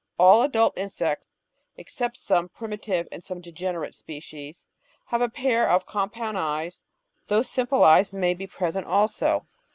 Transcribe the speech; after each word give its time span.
All 0.17 0.41
adult 0.41 0.75
insects 0.79 1.29
(except 1.77 2.17
some 2.17 2.49
prim 2.49 2.71
itive 2.71 3.07
and 3.11 3.23
some 3.23 3.39
degenerate 3.39 3.93
species) 3.93 4.65
have 5.05 5.21
a 5.21 5.29
pair 5.29 5.69
of 5.69 5.85
compound 5.85 6.39
eyes, 6.39 6.83
though 7.27 7.43
simple 7.43 7.83
eyes 7.83 8.11
may 8.11 8.33
be 8.33 8.47
present 8.47 8.87
also. 8.87 9.45